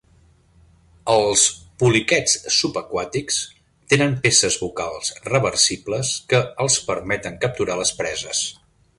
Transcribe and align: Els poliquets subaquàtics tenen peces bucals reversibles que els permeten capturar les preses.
Els 1.15 1.41
poliquets 1.81 2.31
subaquàtics 2.55 3.37
tenen 3.93 4.15
peces 4.23 4.57
bucals 4.61 5.11
reversibles 5.29 6.13
que 6.33 6.41
els 6.65 6.79
permeten 6.87 7.37
capturar 7.45 7.77
les 7.83 7.93
preses. 8.01 8.43